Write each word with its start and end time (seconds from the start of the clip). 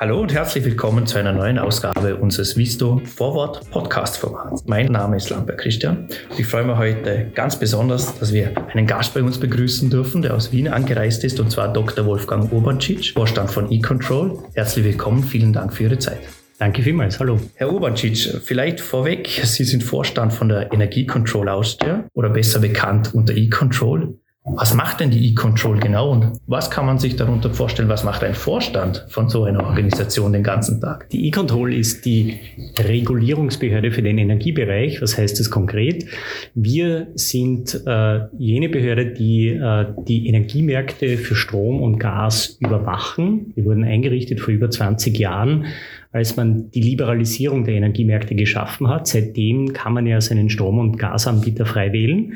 Hallo 0.00 0.20
und 0.20 0.32
herzlich 0.32 0.64
willkommen 0.64 1.08
zu 1.08 1.18
einer 1.18 1.32
neuen 1.32 1.58
Ausgabe 1.58 2.14
unseres 2.14 2.56
Visto 2.56 3.02
Forward 3.04 3.68
Podcast 3.72 4.16
Formats. 4.16 4.64
Mein 4.64 4.92
Name 4.92 5.16
ist 5.16 5.28
Lamper 5.28 5.54
Christian. 5.54 6.06
Ich 6.38 6.46
freue 6.46 6.62
mich 6.62 6.76
heute 6.76 7.32
ganz 7.34 7.58
besonders, 7.58 8.16
dass 8.16 8.32
wir 8.32 8.52
einen 8.72 8.86
Gast 8.86 9.12
bei 9.12 9.24
uns 9.24 9.40
begrüßen 9.40 9.90
dürfen, 9.90 10.22
der 10.22 10.34
aus 10.34 10.52
Wien 10.52 10.68
angereist 10.68 11.24
ist, 11.24 11.40
und 11.40 11.50
zwar 11.50 11.72
Dr. 11.72 12.06
Wolfgang 12.06 12.52
Urbancic, 12.52 13.12
Vorstand 13.12 13.50
von 13.50 13.72
eControl. 13.72 14.38
Herzlich 14.54 14.84
willkommen, 14.84 15.24
vielen 15.24 15.52
Dank 15.52 15.72
für 15.72 15.82
Ihre 15.82 15.98
Zeit. 15.98 16.20
Danke 16.60 16.84
vielmals, 16.84 17.18
hallo. 17.18 17.40
Herr 17.56 17.72
Urbancic, 17.72 18.40
vielleicht 18.44 18.78
vorweg, 18.78 19.28
Sie 19.42 19.64
sind 19.64 19.82
Vorstand 19.82 20.32
von 20.32 20.48
der 20.48 20.72
Energiecontrol 20.72 21.48
Austria 21.48 22.04
oder 22.14 22.30
besser 22.30 22.60
bekannt 22.60 23.16
unter 23.16 23.34
eControl. 23.34 24.16
Was 24.56 24.74
macht 24.74 25.00
denn 25.00 25.10
die 25.10 25.30
E-Control 25.30 25.78
genau 25.78 26.10
und 26.10 26.32
was 26.46 26.70
kann 26.70 26.86
man 26.86 26.98
sich 26.98 27.16
darunter 27.16 27.50
vorstellen? 27.50 27.88
Was 27.88 28.04
macht 28.04 28.24
ein 28.24 28.34
Vorstand 28.34 29.06
von 29.08 29.28
so 29.28 29.44
einer 29.44 29.64
Organisation 29.64 30.32
den 30.32 30.42
ganzen 30.42 30.80
Tag? 30.80 31.08
Die 31.10 31.26
E-Control 31.26 31.74
ist 31.74 32.04
die 32.04 32.38
Regulierungsbehörde 32.78 33.90
für 33.90 34.02
den 34.02 34.18
Energiebereich. 34.18 35.02
Was 35.02 35.16
heißt 35.18 35.38
das 35.38 35.50
konkret? 35.50 36.06
Wir 36.54 37.08
sind 37.14 37.80
äh, 37.86 38.20
jene 38.38 38.68
Behörde, 38.68 39.06
die 39.06 39.48
äh, 39.48 39.86
die 40.06 40.28
Energiemärkte 40.28 41.18
für 41.18 41.34
Strom 41.34 41.82
und 41.82 41.98
Gas 41.98 42.56
überwachen. 42.60 43.52
Wir 43.54 43.64
wurden 43.64 43.84
eingerichtet 43.84 44.40
vor 44.40 44.52
über 44.52 44.70
20 44.70 45.18
Jahren 45.18 45.66
als 46.10 46.36
man 46.36 46.70
die 46.70 46.80
Liberalisierung 46.80 47.64
der 47.64 47.74
Energiemärkte 47.74 48.34
geschaffen 48.34 48.88
hat. 48.88 49.06
Seitdem 49.06 49.72
kann 49.72 49.92
man 49.92 50.06
ja 50.06 50.20
seinen 50.20 50.48
Strom- 50.48 50.78
und 50.78 50.98
Gasanbieter 50.98 51.66
frei 51.66 51.92
wählen. 51.92 52.34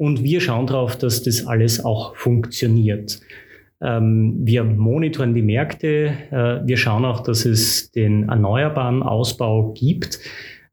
Und 0.00 0.22
wir 0.22 0.40
schauen 0.40 0.66
darauf, 0.66 0.96
dass 0.96 1.24
das 1.24 1.46
alles 1.46 1.84
auch 1.84 2.16
funktioniert. 2.16 3.20
Ähm, 3.82 4.34
wir 4.40 4.64
monitoren 4.64 5.34
die 5.34 5.42
Märkte. 5.42 6.14
Äh, 6.30 6.66
wir 6.66 6.78
schauen 6.78 7.04
auch, 7.04 7.20
dass 7.20 7.44
es 7.44 7.92
den 7.92 8.30
erneuerbaren 8.30 9.02
Ausbau 9.02 9.74
gibt. 9.74 10.18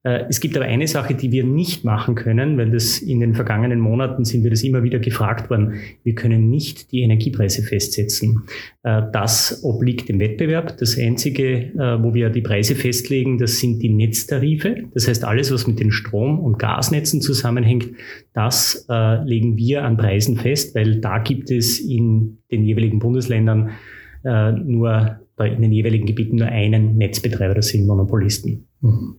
Äh, 0.08 0.26
es 0.30 0.40
gibt 0.40 0.56
aber 0.56 0.66
eine 0.66 0.88
Sache, 0.88 1.14
die 1.16 1.32
wir 1.32 1.44
nicht 1.44 1.84
machen 1.84 2.16
können, 2.16 2.58
weil 2.58 2.72
das 2.72 3.00
in 3.00 3.20
den 3.20 3.36
vergangenen 3.36 3.80
Monaten 3.80 4.24
sind 4.24 4.44
wir 4.44 4.52
das 4.52 4.64
immer 4.64 4.84
wieder 4.84 5.00
gefragt 5.00 5.50
worden. 5.50 5.74
Wir 6.04 6.16
können 6.16 6.50
nicht 6.50 6.94
die 6.94 7.02
Energiepreise 7.02 7.62
festsetzen. 7.62 8.44
Äh, 8.84 9.02
das 9.12 9.62
obliegt 9.64 10.08
dem 10.08 10.22
Wettbewerb. 10.22 10.78
Das 10.78 10.98
einzige, 10.98 11.74
äh, 11.74 12.02
wo 12.02 12.14
wir 12.14 12.30
die 12.30 12.42
Preise 12.42 12.76
festlegen, 12.76 13.38
das 13.38 13.60
sind 13.60 13.82
die 13.84 13.90
Netztarife. 13.90 14.78
Das 14.94 15.10
heißt, 15.10 15.26
alles, 15.26 15.52
was 15.52 15.68
mit 15.68 15.80
den 15.80 15.92
Strom- 15.92 16.40
und 16.40 16.58
Gasnetzen 16.58 17.22
zusammenhängt, 17.22 17.88
das 18.34 18.86
legen 18.88 19.58
wir 19.58 19.84
an 19.84 19.98
Preisen 19.98 20.38
fest, 20.38 20.76
weil 20.76 21.00
da 21.02 21.18
gibt 21.18 21.50
es 21.50 21.80
in 21.80 22.38
den 22.52 22.64
jeweiligen 22.64 23.00
Bundesländern 23.00 23.72
nur 24.24 25.20
in 25.40 25.62
den 25.62 25.72
jeweiligen 25.72 26.06
Gebieten 26.06 26.38
nur 26.38 26.48
einen 26.48 26.98
Netzbetreiber, 26.98 27.56
das 27.56 27.70
sind 27.70 27.88
Monopolisten. 27.88 28.68
Mhm. 28.82 29.16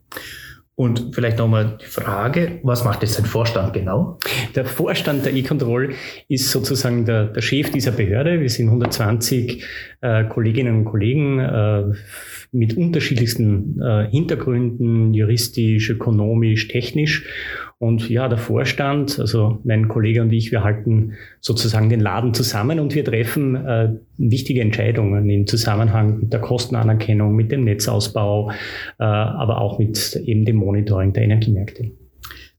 Und 0.79 1.13
vielleicht 1.13 1.39
nochmal 1.39 1.77
die 1.81 1.87
Frage, 1.87 2.61
was 2.63 2.85
macht 2.85 3.03
jetzt 3.03 3.19
ein 3.19 3.25
Vorstand 3.25 3.73
genau? 3.73 4.17
Der 4.55 4.65
Vorstand 4.65 5.27
der 5.27 5.35
E-Control 5.35 5.95
ist 6.29 6.53
sozusagen 6.53 7.05
der, 7.05 7.25
der, 7.25 7.41
Chef 7.41 7.73
dieser 7.73 7.91
Behörde. 7.91 8.41
Wir 8.41 8.49
sind 8.49 8.67
120 8.67 9.65
äh, 10.03 10.25
Kolleginnen 10.27 10.77
und 10.77 10.85
Kollegen 10.85 11.41
äh, 11.41 11.83
mit 12.53 12.77
unterschiedlichsten 12.77 13.83
äh, 13.83 14.09
Hintergründen, 14.09 15.15
juristisch, 15.15 15.91
ökonomisch, 15.91 16.69
technisch. 16.69 17.27
Und 17.81 18.09
ja, 18.11 18.29
der 18.29 18.39
Vorstand, 18.39 19.21
also 19.21 19.61
mein 19.63 19.87
Kollege 19.87 20.21
und 20.21 20.33
ich, 20.33 20.51
wir 20.51 20.65
halten 20.65 21.13
sozusagen 21.41 21.89
den 21.89 22.01
Laden 22.01 22.35
zusammen 22.35 22.81
und 22.81 22.95
wir 22.97 23.05
treffen 23.05 23.55
äh, 23.55 23.91
wichtige 24.17 24.63
Entscheidungen 24.63 25.31
im 25.31 25.47
Zusammenhang 25.47 26.19
mit 26.19 26.33
der 26.33 26.41
Kostenanerkennung, 26.41 27.37
mit 27.37 27.53
dem 27.53 27.63
Netzausbau, 27.63 28.51
äh, 28.99 29.05
aber 29.05 29.61
auch 29.61 29.79
mit 29.79 30.17
eben 30.17 30.45
dem 30.45 30.57
Monitoring 30.57 31.13
der 31.13 31.23
Energiemärkte. 31.23 31.93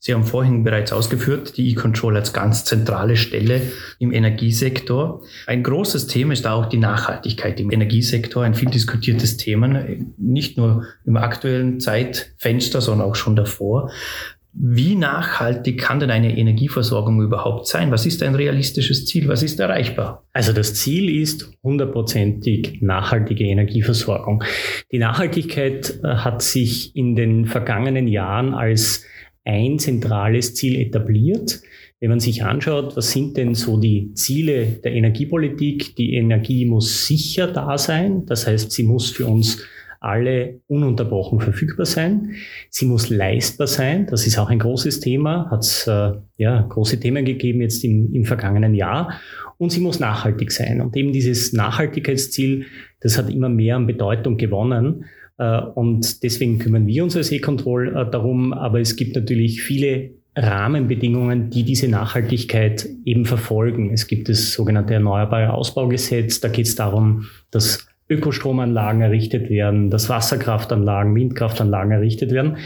Sie 0.01 0.13
haben 0.13 0.23
vorhin 0.23 0.63
bereits 0.63 0.93
ausgeführt, 0.93 1.57
die 1.57 1.69
E-Control 1.71 2.15
als 2.15 2.31
ganz 2.31 2.63
zentrale 2.63 3.17
Stelle 3.17 3.61
im 3.99 4.13
Energiesektor. 4.13 5.23
Ein 5.45 5.61
großes 5.61 6.07
Thema 6.07 6.31
ist 6.31 6.47
auch 6.47 6.67
die 6.67 6.77
Nachhaltigkeit 6.77 7.59
im 7.59 7.69
Energiesektor, 7.69 8.43
ein 8.43 8.53
viel 8.53 8.69
diskutiertes 8.69 9.35
Thema, 9.35 9.83
nicht 10.17 10.57
nur 10.57 10.85
im 11.03 11.17
aktuellen 11.17 11.81
Zeitfenster, 11.81 12.79
sondern 12.79 13.09
auch 13.09 13.15
schon 13.15 13.35
davor. 13.35 13.91
Wie 14.51 14.95
nachhaltig 14.95 15.79
kann 15.79 15.99
denn 15.99 16.09
eine 16.09 16.35
Energieversorgung 16.35 17.21
überhaupt 17.21 17.67
sein? 17.67 17.91
Was 17.91 18.07
ist 18.07 18.23
ein 18.23 18.33
realistisches 18.33 19.05
Ziel? 19.05 19.27
Was 19.27 19.43
ist 19.43 19.59
erreichbar? 19.59 20.25
Also 20.33 20.53
das 20.53 20.73
Ziel 20.73 21.21
ist 21.21 21.51
hundertprozentig 21.61 22.81
nachhaltige 22.81 23.43
Energieversorgung. 23.45 24.43
Die 24.91 24.97
Nachhaltigkeit 24.97 25.99
äh, 26.03 26.07
hat 26.07 26.41
sich 26.41 26.95
in 26.95 27.15
den 27.15 27.45
vergangenen 27.45 28.07
Jahren 28.07 28.55
als 28.55 29.05
ein 29.45 29.77
zentrales 29.77 30.55
Ziel 30.55 30.79
etabliert. 30.79 31.61
Wenn 31.99 32.09
man 32.09 32.19
sich 32.19 32.43
anschaut, 32.43 32.95
was 32.97 33.11
sind 33.11 33.37
denn 33.37 33.53
so 33.53 33.79
die 33.79 34.13
Ziele 34.13 34.65
der 34.83 34.93
Energiepolitik? 34.93 35.95
Die 35.95 36.15
Energie 36.15 36.65
muss 36.65 37.05
sicher 37.05 37.47
da 37.47 37.77
sein. 37.77 38.25
Das 38.25 38.47
heißt, 38.47 38.71
sie 38.71 38.83
muss 38.83 39.11
für 39.11 39.27
uns 39.27 39.63
alle 39.99 40.61
ununterbrochen 40.67 41.39
verfügbar 41.39 41.85
sein. 41.85 42.35
Sie 42.69 42.85
muss 42.85 43.09
leistbar 43.09 43.67
sein. 43.67 44.07
Das 44.09 44.25
ist 44.25 44.37
auch 44.37 44.49
ein 44.49 44.59
großes 44.59 45.01
Thema. 45.01 45.49
Hat 45.51 45.61
es 45.61 45.87
äh, 45.87 46.11
ja, 46.37 46.61
große 46.61 46.99
Themen 46.99 47.25
gegeben 47.25 47.61
jetzt 47.61 47.83
im, 47.83 48.13
im 48.13 48.25
vergangenen 48.25 48.75
Jahr. 48.75 49.19
Und 49.57 49.71
sie 49.71 49.81
muss 49.81 49.99
nachhaltig 49.99 50.51
sein. 50.51 50.79
Und 50.79 50.95
eben 50.95 51.11
dieses 51.11 51.51
Nachhaltigkeitsziel, 51.51 52.65
das 53.01 53.17
hat 53.17 53.29
immer 53.29 53.49
mehr 53.49 53.75
an 53.75 53.87
Bedeutung 53.87 54.37
gewonnen. 54.37 55.05
Äh, 55.37 55.59
und 55.59 56.23
deswegen 56.23 56.59
kümmern 56.59 56.87
wir 56.87 57.03
uns 57.03 57.17
als 57.17 57.31
E-Control 57.31 57.89
äh, 57.89 58.09
darum. 58.09 58.53
Aber 58.53 58.79
es 58.79 58.95
gibt 58.95 59.17
natürlich 59.17 59.61
viele 59.61 60.11
Rahmenbedingungen, 60.37 61.49
die 61.49 61.63
diese 61.63 61.89
Nachhaltigkeit 61.89 62.87
eben 63.03 63.25
verfolgen. 63.25 63.91
Es 63.91 64.07
gibt 64.07 64.29
das 64.29 64.53
sogenannte 64.53 64.93
Erneuerbare 64.93 65.53
Ausbaugesetz. 65.53 66.39
Da 66.39 66.47
geht 66.47 66.67
es 66.67 66.75
darum, 66.75 67.25
dass 67.51 67.88
Ökostromanlagen 68.09 69.01
errichtet 69.01 69.49
werden, 69.49 69.89
dass 69.89 70.09
Wasserkraftanlagen, 70.09 71.15
Windkraftanlagen 71.15 71.91
errichtet 71.91 72.31
werden 72.31 72.57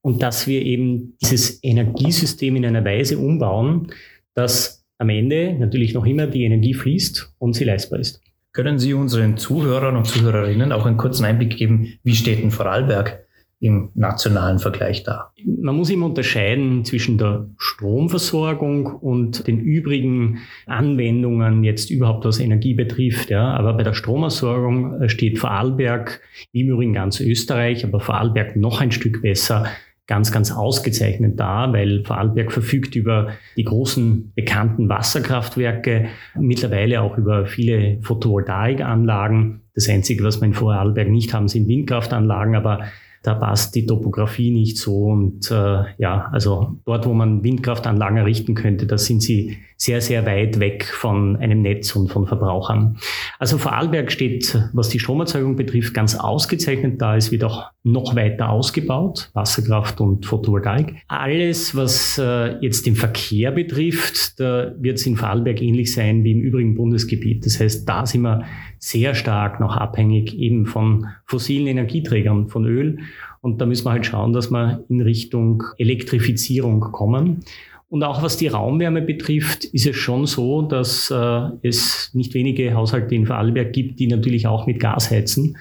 und 0.00 0.22
dass 0.22 0.46
wir 0.46 0.62
eben 0.62 1.16
dieses 1.22 1.62
Energiesystem 1.62 2.56
in 2.56 2.66
einer 2.66 2.84
Weise 2.84 3.18
umbauen, 3.18 3.92
dass 4.34 4.84
am 4.98 5.08
Ende 5.08 5.54
natürlich 5.58 5.94
noch 5.94 6.04
immer 6.06 6.26
die 6.26 6.44
Energie 6.44 6.74
fließt 6.74 7.34
und 7.38 7.54
sie 7.54 7.64
leistbar 7.64 8.00
ist. 8.00 8.20
Können 8.52 8.78
Sie 8.78 8.92
unseren 8.92 9.38
Zuhörern 9.38 9.96
und 9.96 10.04
Zuhörerinnen 10.04 10.72
auch 10.72 10.84
einen 10.84 10.98
kurzen 10.98 11.24
Einblick 11.24 11.56
geben, 11.56 11.98
wie 12.02 12.14
steht 12.14 12.42
denn 12.42 12.50
Vorarlberg 12.50 13.24
im 13.62 13.90
nationalen 13.94 14.58
Vergleich 14.58 15.04
da? 15.04 15.30
Man 15.44 15.76
muss 15.76 15.88
immer 15.88 16.06
unterscheiden 16.06 16.84
zwischen 16.84 17.16
der 17.16 17.46
Stromversorgung 17.58 18.86
und 18.86 19.46
den 19.46 19.60
übrigen 19.60 20.38
Anwendungen 20.66 21.62
jetzt 21.62 21.88
überhaupt 21.88 22.24
was 22.24 22.40
Energie 22.40 22.74
betrifft. 22.74 23.30
Ja. 23.30 23.54
Aber 23.54 23.74
bei 23.74 23.84
der 23.84 23.94
Stromversorgung 23.94 25.00
äh, 25.00 25.08
steht 25.08 25.38
Vorarlberg, 25.38 26.20
im 26.50 26.70
Übrigen 26.70 26.92
ganz 26.92 27.20
Österreich, 27.20 27.84
aber 27.84 28.00
Vorarlberg 28.00 28.56
noch 28.56 28.80
ein 28.80 28.90
Stück 28.90 29.22
besser 29.22 29.66
ganz, 30.08 30.32
ganz 30.32 30.50
ausgezeichnet 30.50 31.38
da, 31.38 31.72
weil 31.72 32.02
Vorarlberg 32.04 32.50
verfügt 32.50 32.96
über 32.96 33.28
die 33.56 33.62
großen 33.62 34.32
bekannten 34.34 34.88
Wasserkraftwerke, 34.88 36.08
mittlerweile 36.36 37.00
auch 37.00 37.16
über 37.16 37.46
viele 37.46 37.98
Photovoltaikanlagen. 38.02 39.60
Das 39.74 39.88
Einzige, 39.88 40.24
was 40.24 40.40
wir 40.40 40.48
in 40.48 40.54
Vorarlberg 40.54 41.08
nicht 41.08 41.32
haben, 41.32 41.46
sind 41.46 41.68
Windkraftanlagen, 41.68 42.56
aber 42.56 42.80
da 43.22 43.34
passt 43.34 43.74
die 43.74 43.86
Topografie 43.86 44.50
nicht 44.50 44.78
so. 44.78 45.04
Und 45.04 45.50
äh, 45.50 45.84
ja, 45.98 46.28
also 46.32 46.76
dort, 46.84 47.06
wo 47.06 47.14
man 47.14 47.44
Windkraftanlagen 47.44 48.18
errichten 48.18 48.54
könnte, 48.54 48.86
da 48.86 48.98
sind 48.98 49.22
sie 49.22 49.58
sehr, 49.76 50.00
sehr 50.00 50.26
weit 50.26 50.60
weg 50.60 50.84
von 50.84 51.36
einem 51.36 51.62
Netz 51.62 51.94
und 51.96 52.08
von 52.08 52.26
Verbrauchern. 52.26 52.98
Also 53.38 53.58
Vorarlberg 53.58 54.12
steht, 54.12 54.58
was 54.72 54.88
die 54.88 54.98
Stromerzeugung 54.98 55.56
betrifft, 55.56 55.94
ganz 55.94 56.14
ausgezeichnet 56.14 57.00
da. 57.00 57.16
Es 57.16 57.32
wird 57.32 57.44
auch 57.44 57.70
noch 57.84 58.14
weiter 58.14 58.50
ausgebaut, 58.50 59.30
Wasserkraft 59.32 60.00
und 60.00 60.24
Photovoltaik. 60.24 60.94
Alles, 61.08 61.74
was 61.74 62.16
äh, 62.16 62.56
jetzt 62.60 62.86
den 62.86 62.94
Verkehr 62.94 63.50
betrifft, 63.50 64.38
da 64.38 64.72
wird 64.78 64.98
es 64.98 65.06
in 65.06 65.16
Vorarlberg 65.16 65.60
ähnlich 65.60 65.92
sein 65.92 66.22
wie 66.22 66.32
im 66.32 66.40
übrigen 66.40 66.76
Bundesgebiet. 66.76 67.44
Das 67.44 67.58
heißt, 67.58 67.88
da 67.88 68.06
sind 68.06 68.22
wir 68.22 68.44
sehr 68.78 69.14
stark 69.14 69.58
noch 69.58 69.76
abhängig 69.76 70.38
eben 70.38 70.66
von 70.66 71.06
fossilen 71.26 71.66
Energieträgern, 71.66 72.48
von 72.48 72.64
Öl. 72.66 72.98
Und 73.40 73.60
da 73.60 73.66
müssen 73.66 73.86
wir 73.86 73.90
halt 73.90 74.06
schauen, 74.06 74.32
dass 74.32 74.52
wir 74.52 74.84
in 74.88 75.00
Richtung 75.00 75.64
Elektrifizierung 75.78 76.80
kommen. 76.80 77.40
Und 77.88 78.04
auch 78.04 78.22
was 78.22 78.36
die 78.36 78.46
Raumwärme 78.46 79.02
betrifft, 79.02 79.64
ist 79.64 79.86
es 79.86 79.96
schon 79.96 80.26
so, 80.26 80.62
dass 80.62 81.10
äh, 81.10 81.48
es 81.62 82.10
nicht 82.14 82.32
wenige 82.32 82.74
Haushalte 82.74 83.14
in 83.14 83.26
Vorarlberg 83.26 83.72
gibt, 83.72 83.98
die 83.98 84.06
natürlich 84.06 84.46
auch 84.46 84.66
mit 84.66 84.78
Gas 84.78 85.10
heizen. 85.10 85.56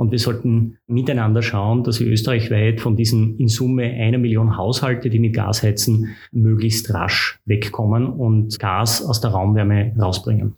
Und 0.00 0.12
wir 0.12 0.18
sollten 0.18 0.78
miteinander 0.86 1.42
schauen, 1.42 1.84
dass 1.84 2.00
wir 2.00 2.06
österreichweit 2.06 2.80
von 2.80 2.96
diesen 2.96 3.36
in 3.36 3.48
Summe 3.48 3.82
einer 3.82 4.16
Million 4.16 4.56
Haushalte, 4.56 5.10
die 5.10 5.18
mit 5.18 5.34
Gas 5.34 5.62
heizen, 5.62 6.16
möglichst 6.32 6.94
rasch 6.94 7.38
wegkommen 7.44 8.06
und 8.06 8.58
Gas 8.58 9.04
aus 9.04 9.20
der 9.20 9.32
Raumwärme 9.32 9.94
rausbringen. 10.00 10.56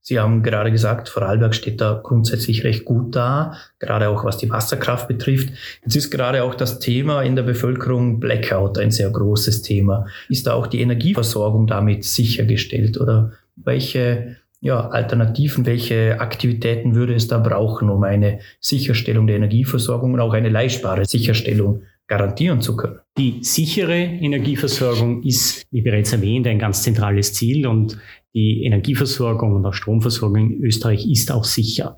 Sie 0.00 0.20
haben 0.20 0.44
gerade 0.44 0.70
gesagt, 0.70 1.08
Vorarlberg 1.08 1.56
steht 1.56 1.80
da 1.80 2.00
grundsätzlich 2.00 2.62
recht 2.62 2.84
gut 2.84 3.16
da, 3.16 3.54
gerade 3.80 4.10
auch 4.10 4.24
was 4.24 4.38
die 4.38 4.48
Wasserkraft 4.48 5.08
betrifft. 5.08 5.52
Jetzt 5.82 5.96
ist 5.96 6.12
gerade 6.12 6.44
auch 6.44 6.54
das 6.54 6.78
Thema 6.78 7.22
in 7.22 7.34
der 7.34 7.42
Bevölkerung 7.42 8.20
Blackout 8.20 8.78
ein 8.78 8.92
sehr 8.92 9.10
großes 9.10 9.62
Thema. 9.62 10.06
Ist 10.28 10.46
da 10.46 10.54
auch 10.54 10.68
die 10.68 10.82
Energieversorgung 10.82 11.66
damit 11.66 12.04
sichergestellt 12.04 13.00
oder 13.00 13.32
welche 13.56 14.36
ja, 14.60 14.88
Alternativen, 14.88 15.66
welche 15.66 16.20
Aktivitäten 16.20 16.94
würde 16.94 17.14
es 17.14 17.28
da 17.28 17.38
brauchen, 17.38 17.90
um 17.90 18.02
eine 18.02 18.40
Sicherstellung 18.60 19.26
der 19.26 19.36
Energieversorgung 19.36 20.14
und 20.14 20.20
auch 20.20 20.32
eine 20.32 20.48
leistbare 20.48 21.04
Sicherstellung 21.04 21.82
garantieren 22.08 22.60
zu 22.60 22.76
können? 22.76 22.98
Die 23.16 23.38
sichere 23.42 23.96
Energieversorgung 23.96 25.22
ist, 25.22 25.64
wie 25.70 25.82
bereits 25.82 26.12
erwähnt, 26.12 26.46
ein 26.46 26.58
ganz 26.58 26.82
zentrales 26.82 27.34
Ziel 27.34 27.66
und 27.66 27.98
die 28.34 28.64
Energieversorgung 28.64 29.54
und 29.54 29.64
auch 29.64 29.74
Stromversorgung 29.74 30.36
in 30.36 30.64
Österreich 30.64 31.08
ist 31.08 31.30
auch 31.30 31.44
sicher. 31.44 31.96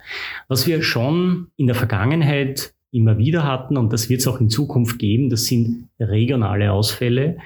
Was 0.49 0.67
wir 0.67 0.83
schon 0.83 1.49
in 1.57 1.67
der 1.67 1.77
Vergangenheit 1.77 2.75
immer 2.93 3.19
wieder 3.19 3.45
hatten, 3.45 3.77
und 3.77 3.93
das 3.93 4.09
wird 4.09 4.21
es 4.21 4.27
auch 4.27 4.41
in 4.41 4.49
Zukunft 4.49 4.99
geben, 4.99 5.31
das 5.31 5.47
sind 5.47 5.89
regionale 5.99 6.73
Ausfälle. 6.73 7.39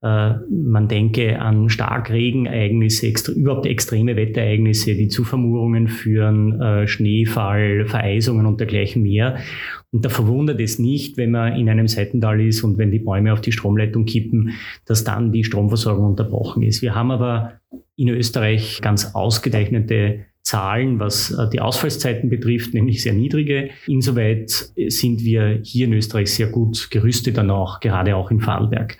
Äh, 0.00 0.34
man 0.48 0.86
denke 0.86 1.40
an 1.40 1.68
Starkregenereignisse, 1.68 3.12
überhaupt 3.32 3.66
extreme 3.66 4.14
Wetterereignisse, 4.14 4.94
die 4.94 5.08
zu 5.08 5.24
Vermurungen 5.24 5.88
führen, 5.88 6.60
äh, 6.60 6.86
Schneefall, 6.86 7.84
Vereisungen 7.86 8.46
und 8.46 8.60
dergleichen 8.60 9.02
mehr. 9.02 9.38
Und 9.90 10.04
da 10.04 10.08
verwundert 10.08 10.60
es 10.60 10.78
nicht, 10.78 11.16
wenn 11.16 11.32
man 11.32 11.56
in 11.56 11.68
einem 11.68 11.88
Seitental 11.88 12.40
ist 12.40 12.62
und 12.62 12.78
wenn 12.78 12.90
die 12.90 12.98
Bäume 13.00 13.32
auf 13.32 13.40
die 13.40 13.52
Stromleitung 13.52 14.04
kippen, 14.04 14.52
dass 14.84 15.02
dann 15.02 15.32
die 15.32 15.44
Stromversorgung 15.44 16.06
unterbrochen 16.06 16.62
ist. 16.62 16.82
Wir 16.82 16.94
haben 16.94 17.10
aber 17.10 17.54
in 17.96 18.08
Österreich 18.08 18.80
ganz 18.80 19.14
ausgezeichnete 19.14 20.26
Zahlen, 20.48 20.98
was 20.98 21.30
äh, 21.30 21.46
die 21.50 21.60
Ausfallszeiten 21.60 22.30
betrifft, 22.30 22.72
nämlich 22.72 23.02
sehr 23.02 23.12
niedrige. 23.12 23.68
Insoweit 23.86 24.48
sind 24.88 25.22
wir 25.22 25.60
hier 25.62 25.86
in 25.86 25.92
Österreich 25.92 26.32
sehr 26.32 26.46
gut 26.46 26.90
gerüstet, 26.90 27.36
dann 27.36 27.50
auch, 27.50 27.80
gerade 27.80 28.16
auch 28.16 28.30
in 28.30 28.40
Vorarlberg. 28.40 28.96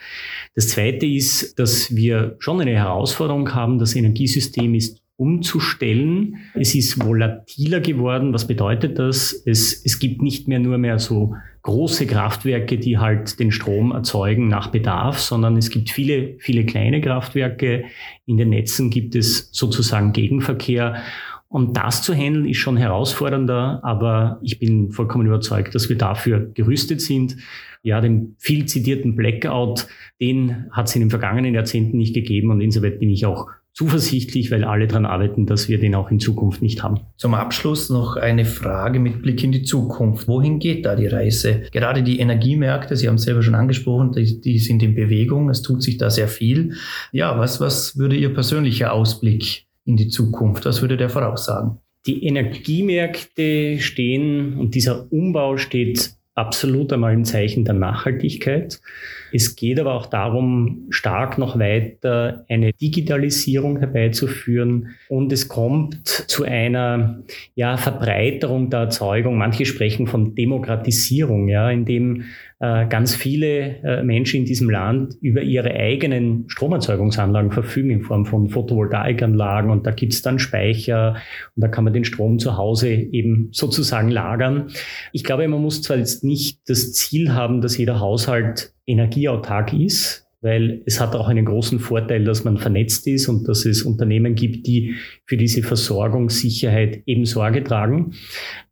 Das 0.54 0.68
Zweite 0.68 1.06
ist, 1.06 1.58
dass 1.58 1.96
wir 1.96 2.36
schon 2.38 2.60
eine 2.60 2.72
Herausforderung 2.72 3.54
haben. 3.54 3.78
Das 3.78 3.96
Energiesystem 3.96 4.74
ist 4.74 5.00
umzustellen. 5.16 6.36
Es 6.54 6.74
ist 6.74 7.02
volatiler 7.02 7.80
geworden. 7.80 8.34
Was 8.34 8.46
bedeutet 8.46 8.98
das? 8.98 9.32
Es, 9.46 9.84
es 9.84 9.98
gibt 9.98 10.20
nicht 10.20 10.48
mehr 10.48 10.60
nur 10.60 10.76
mehr 10.78 10.98
so 10.98 11.34
große 11.62 12.06
Kraftwerke, 12.06 12.78
die 12.78 12.98
halt 12.98 13.40
den 13.40 13.50
Strom 13.50 13.90
erzeugen 13.90 14.48
nach 14.48 14.68
Bedarf, 14.68 15.18
sondern 15.18 15.56
es 15.56 15.70
gibt 15.70 15.90
viele, 15.90 16.36
viele 16.38 16.64
kleine 16.64 17.00
Kraftwerke. 17.00 17.84
In 18.26 18.36
den 18.36 18.50
Netzen 18.50 18.90
gibt 18.90 19.16
es 19.16 19.48
sozusagen 19.50 20.12
Gegenverkehr. 20.12 21.02
Und 21.48 21.76
das 21.78 22.02
zu 22.02 22.12
handeln 22.14 22.46
ist 22.46 22.58
schon 22.58 22.76
herausfordernder, 22.76 23.80
aber 23.82 24.38
ich 24.42 24.58
bin 24.58 24.90
vollkommen 24.90 25.26
überzeugt, 25.26 25.74
dass 25.74 25.88
wir 25.88 25.96
dafür 25.96 26.50
gerüstet 26.52 27.00
sind. 27.00 27.36
Ja, 27.82 28.00
den 28.00 28.34
viel 28.38 28.66
zitierten 28.66 29.16
Blackout, 29.16 29.86
den 30.20 30.66
hat 30.70 30.88
es 30.88 30.94
in 30.94 31.00
den 31.00 31.10
vergangenen 31.10 31.54
Jahrzehnten 31.54 31.96
nicht 31.96 32.14
gegeben 32.14 32.50
und 32.50 32.60
insoweit 32.60 32.98
bin 32.98 33.08
ich 33.08 33.24
auch 33.24 33.46
zuversichtlich, 33.72 34.50
weil 34.50 34.64
alle 34.64 34.88
daran 34.88 35.06
arbeiten, 35.06 35.46
dass 35.46 35.68
wir 35.68 35.78
den 35.78 35.94
auch 35.94 36.10
in 36.10 36.18
Zukunft 36.18 36.62
nicht 36.62 36.82
haben. 36.82 36.98
Zum 37.16 37.34
Abschluss 37.34 37.90
noch 37.90 38.16
eine 38.16 38.44
Frage 38.44 38.98
mit 38.98 39.22
Blick 39.22 39.44
in 39.44 39.52
die 39.52 39.62
Zukunft. 39.62 40.26
Wohin 40.26 40.58
geht 40.58 40.84
da 40.84 40.96
die 40.96 41.06
Reise? 41.06 41.62
Gerade 41.70 42.02
die 42.02 42.18
Energiemärkte, 42.18 42.96
Sie 42.96 43.06
haben 43.06 43.14
es 43.14 43.22
selber 43.22 43.42
schon 43.42 43.54
angesprochen, 43.54 44.10
die, 44.10 44.40
die 44.40 44.58
sind 44.58 44.82
in 44.82 44.96
Bewegung, 44.96 45.48
es 45.48 45.62
tut 45.62 45.84
sich 45.84 45.96
da 45.96 46.10
sehr 46.10 46.26
viel. 46.26 46.74
Ja, 47.12 47.38
was, 47.38 47.60
was 47.60 47.96
würde 47.96 48.16
Ihr 48.16 48.34
persönlicher 48.34 48.92
Ausblick 48.92 49.67
in 49.88 49.96
die 49.96 50.08
Zukunft? 50.08 50.66
Was 50.66 50.82
würde 50.82 50.96
der 50.96 51.08
voraussagen? 51.08 51.78
Die 52.06 52.24
Energiemärkte 52.26 53.80
stehen 53.80 54.58
und 54.58 54.74
dieser 54.74 55.10
Umbau 55.10 55.56
steht 55.56 56.12
absolut 56.34 56.92
einmal 56.92 57.14
im 57.14 57.24
Zeichen 57.24 57.64
der 57.64 57.74
Nachhaltigkeit. 57.74 58.80
Es 59.32 59.56
geht 59.56 59.78
aber 59.80 59.94
auch 59.94 60.06
darum, 60.06 60.86
stark 60.90 61.38
noch 61.38 61.58
weiter 61.58 62.44
eine 62.48 62.72
Digitalisierung 62.72 63.78
herbeizuführen 63.78 64.90
und 65.08 65.32
es 65.32 65.48
kommt 65.48 66.06
zu 66.06 66.44
einer 66.44 67.22
ja, 67.54 67.76
Verbreiterung 67.76 68.70
der 68.70 68.80
Erzeugung. 68.80 69.36
Manche 69.36 69.66
sprechen 69.66 70.06
von 70.06 70.34
Demokratisierung, 70.34 71.48
ja, 71.48 71.70
indem 71.70 72.24
äh, 72.60 72.86
ganz 72.88 73.14
viele 73.14 73.76
äh, 73.84 74.02
Menschen 74.02 74.40
in 74.40 74.44
diesem 74.44 74.68
Land 74.68 75.14
über 75.20 75.42
ihre 75.42 75.70
eigenen 75.70 76.44
Stromerzeugungsanlagen 76.48 77.52
verfügen 77.52 77.90
in 77.90 78.02
Form 78.02 78.26
von 78.26 78.48
Photovoltaikanlagen 78.48 79.70
und 79.70 79.86
da 79.86 79.92
gibt's 79.92 80.22
dann 80.22 80.40
Speicher 80.40 81.16
und 81.54 81.62
da 81.62 81.68
kann 81.68 81.84
man 81.84 81.92
den 81.92 82.04
Strom 82.04 82.40
zu 82.40 82.56
Hause 82.56 82.88
eben 82.88 83.50
sozusagen 83.52 84.10
lagern. 84.10 84.72
Ich 85.12 85.22
glaube, 85.22 85.46
man 85.46 85.62
muss 85.62 85.82
zwar 85.82 85.98
jetzt 85.98 86.24
nicht 86.24 86.68
das 86.68 86.92
Ziel 86.94 87.32
haben, 87.32 87.60
dass 87.60 87.78
jeder 87.78 88.00
Haushalt 88.00 88.72
energieautark 88.88 89.72
ist, 89.72 90.26
weil 90.40 90.82
es 90.86 91.00
hat 91.00 91.16
auch 91.16 91.28
einen 91.28 91.44
großen 91.44 91.80
Vorteil, 91.80 92.24
dass 92.24 92.44
man 92.44 92.58
vernetzt 92.58 93.06
ist 93.06 93.28
und 93.28 93.48
dass 93.48 93.64
es 93.64 93.82
Unternehmen 93.82 94.34
gibt, 94.34 94.66
die 94.66 94.94
für 95.26 95.36
diese 95.36 95.62
Versorgungssicherheit 95.62 97.02
eben 97.06 97.24
Sorge 97.24 97.64
tragen. 97.64 98.14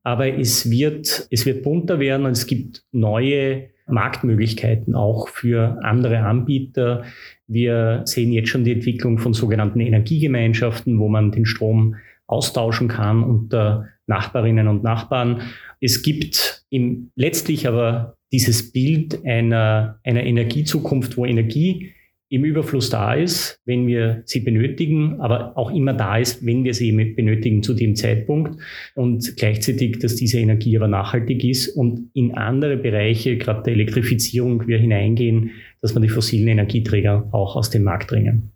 Aber 0.02 0.28
es 0.28 0.70
wird, 0.70 1.26
es 1.30 1.44
wird 1.44 1.62
bunter 1.62 1.98
werden 1.98 2.26
und 2.26 2.32
es 2.32 2.46
gibt 2.46 2.84
neue 2.92 3.70
Marktmöglichkeiten 3.88 4.94
auch 4.94 5.28
für 5.28 5.78
andere 5.82 6.20
Anbieter. 6.20 7.04
Wir 7.46 8.02
sehen 8.04 8.32
jetzt 8.32 8.48
schon 8.48 8.64
die 8.64 8.72
Entwicklung 8.72 9.18
von 9.18 9.32
sogenannten 9.32 9.80
Energiegemeinschaften, 9.80 10.98
wo 10.98 11.08
man 11.08 11.32
den 11.32 11.46
Strom 11.46 11.96
austauschen 12.26 12.88
kann 12.88 13.22
unter 13.22 13.88
Nachbarinnen 14.06 14.68
und 14.68 14.82
Nachbarn. 14.82 15.42
Es 15.80 16.02
gibt 16.02 16.64
im, 16.70 17.10
letztlich 17.14 17.68
aber 17.68 18.15
dieses 18.32 18.72
Bild 18.72 19.24
einer, 19.24 20.00
einer 20.04 20.24
Energiezukunft, 20.24 21.16
wo 21.16 21.24
Energie 21.24 21.92
im 22.28 22.44
Überfluss 22.44 22.90
da 22.90 23.14
ist, 23.14 23.60
wenn 23.66 23.86
wir 23.86 24.22
sie 24.24 24.40
benötigen, 24.40 25.20
aber 25.20 25.56
auch 25.56 25.70
immer 25.70 25.92
da 25.92 26.18
ist, 26.18 26.44
wenn 26.44 26.64
wir 26.64 26.74
sie 26.74 26.90
benötigen 26.90 27.62
zu 27.62 27.72
dem 27.72 27.94
Zeitpunkt 27.94 28.60
und 28.96 29.36
gleichzeitig, 29.36 30.00
dass 30.00 30.16
diese 30.16 30.40
Energie 30.40 30.76
aber 30.76 30.88
nachhaltig 30.88 31.44
ist 31.44 31.68
und 31.68 32.10
in 32.14 32.34
andere 32.34 32.76
Bereiche, 32.76 33.36
gerade 33.38 33.62
der 33.62 33.74
Elektrifizierung, 33.74 34.66
wir 34.66 34.78
hineingehen, 34.78 35.52
dass 35.80 35.94
man 35.94 36.02
die 36.02 36.08
fossilen 36.08 36.48
Energieträger 36.48 37.28
auch 37.30 37.54
aus 37.54 37.70
dem 37.70 37.84
Markt 37.84 38.10
drängen. 38.10 38.50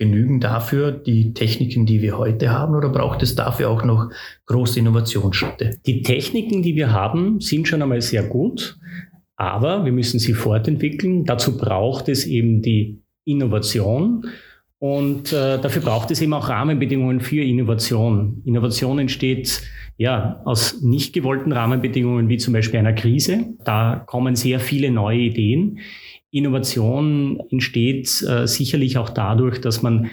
Genügen 0.00 0.38
dafür 0.38 0.92
die 0.92 1.34
Techniken, 1.34 1.84
die 1.84 2.02
wir 2.02 2.16
heute 2.16 2.50
haben, 2.50 2.76
oder 2.76 2.88
braucht 2.88 3.20
es 3.24 3.34
dafür 3.34 3.68
auch 3.68 3.84
noch 3.84 4.12
große 4.46 4.78
Innovationsschritte? 4.78 5.80
Die 5.86 6.02
Techniken, 6.02 6.62
die 6.62 6.76
wir 6.76 6.92
haben, 6.92 7.40
sind 7.40 7.66
schon 7.66 7.82
einmal 7.82 8.00
sehr 8.00 8.22
gut, 8.22 8.78
aber 9.38 9.84
wir 9.84 9.92
müssen 9.92 10.18
sie 10.18 10.34
fortentwickeln. 10.34 11.24
Dazu 11.24 11.56
braucht 11.56 12.08
es 12.08 12.26
eben 12.26 12.60
die 12.60 13.00
Innovation. 13.24 14.26
Und 14.80 15.32
äh, 15.32 15.60
dafür 15.60 15.82
braucht 15.82 16.10
es 16.10 16.20
eben 16.20 16.32
auch 16.32 16.48
Rahmenbedingungen 16.48 17.20
für 17.20 17.42
Innovation. 17.42 18.42
Innovation 18.44 18.98
entsteht 18.98 19.62
ja 19.96 20.40
aus 20.44 20.82
nicht 20.82 21.12
gewollten 21.12 21.52
Rahmenbedingungen 21.52 22.28
wie 22.28 22.36
zum 22.36 22.52
Beispiel 22.52 22.80
einer 22.80 22.92
Krise. 22.92 23.54
Da 23.64 24.02
kommen 24.06 24.34
sehr 24.34 24.58
viele 24.60 24.90
neue 24.90 25.18
Ideen. 25.18 25.78
Innovation 26.30 27.40
entsteht 27.50 28.22
äh, 28.22 28.46
sicherlich 28.46 28.98
auch 28.98 29.10
dadurch, 29.10 29.60
dass 29.60 29.82
man 29.82 30.10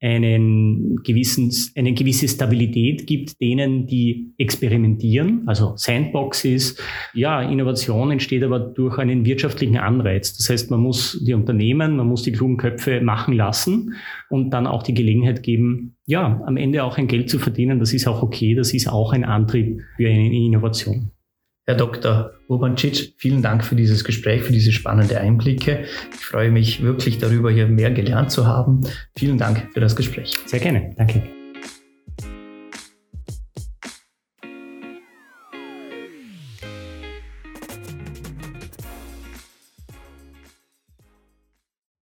einen 0.00 1.02
gewissen, 1.02 1.52
eine 1.76 1.92
gewisse 1.92 2.28
Stabilität 2.28 3.06
gibt 3.06 3.40
denen, 3.40 3.86
die 3.86 4.32
experimentieren, 4.38 5.42
also 5.46 5.72
Sandboxes. 5.76 6.76
Ja, 7.14 7.42
Innovation 7.42 8.12
entsteht 8.12 8.44
aber 8.44 8.60
durch 8.60 8.98
einen 8.98 9.24
wirtschaftlichen 9.24 9.76
Anreiz. 9.76 10.36
Das 10.36 10.48
heißt, 10.50 10.70
man 10.70 10.80
muss 10.80 11.22
die 11.26 11.34
Unternehmen, 11.34 11.96
man 11.96 12.06
muss 12.06 12.22
die 12.22 12.32
klugen 12.32 12.56
Köpfe 12.56 13.00
machen 13.00 13.34
lassen 13.34 13.94
und 14.30 14.50
dann 14.50 14.66
auch 14.66 14.84
die 14.84 14.94
Gelegenheit 14.94 15.42
geben, 15.42 15.96
ja, 16.06 16.40
am 16.46 16.56
Ende 16.56 16.84
auch 16.84 16.96
ein 16.96 17.08
Geld 17.08 17.28
zu 17.28 17.38
verdienen. 17.38 17.80
Das 17.80 17.92
ist 17.92 18.06
auch 18.06 18.22
okay. 18.22 18.54
Das 18.54 18.72
ist 18.72 18.88
auch 18.88 19.12
ein 19.12 19.24
Antrieb 19.24 19.80
für 19.96 20.08
eine 20.08 20.32
Innovation. 20.32 21.10
Herr 21.68 21.74
Dr. 21.74 22.32
Urbancic, 22.48 23.12
vielen 23.18 23.42
Dank 23.42 23.62
für 23.62 23.76
dieses 23.76 24.02
Gespräch, 24.02 24.42
für 24.42 24.54
diese 24.54 24.72
spannenden 24.72 25.18
Einblicke. 25.18 25.84
Ich 26.14 26.24
freue 26.24 26.50
mich 26.50 26.82
wirklich 26.82 27.18
darüber, 27.18 27.50
hier 27.50 27.66
mehr 27.66 27.90
gelernt 27.90 28.30
zu 28.30 28.46
haben. 28.46 28.80
Vielen 29.14 29.36
Dank 29.36 29.68
für 29.74 29.80
das 29.80 29.94
Gespräch. 29.94 30.38
Sehr 30.46 30.60
gerne. 30.60 30.94
Danke. 30.96 31.37